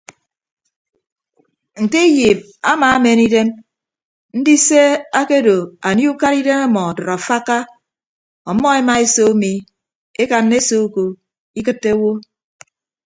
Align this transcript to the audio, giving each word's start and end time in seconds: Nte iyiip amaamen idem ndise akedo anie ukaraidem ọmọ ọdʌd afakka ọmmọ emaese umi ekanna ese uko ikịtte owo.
Nte 1.83 1.99
iyiip 2.09 2.39
amaamen 2.71 3.19
idem 3.25 3.49
ndise 4.39 4.81
akedo 5.19 5.55
anie 5.87 6.07
ukaraidem 6.13 6.59
ọmọ 6.67 6.79
ọdʌd 6.89 7.07
afakka 7.17 7.57
ọmmọ 8.49 8.67
emaese 8.79 9.21
umi 9.31 9.53
ekanna 10.21 10.55
ese 10.59 10.75
uko 10.85 11.03
ikịtte 11.59 11.89
owo. 11.95 12.13